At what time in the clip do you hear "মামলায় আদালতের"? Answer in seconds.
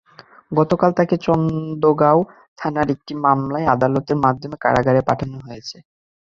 3.23-4.17